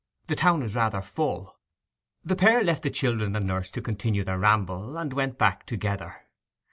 The 0.29 0.35
town 0.35 0.63
is 0.63 0.73
rather 0.73 0.99
full.' 1.03 1.59
The 2.25 2.35
pair 2.35 2.63
left 2.63 2.81
the 2.81 2.89
children 2.89 3.35
and 3.35 3.45
nurse 3.45 3.69
to 3.69 3.83
continue 3.83 4.23
their 4.23 4.39
ramble, 4.39 4.97
and 4.97 5.13
went 5.13 5.37
back 5.37 5.63
together. 5.67 6.15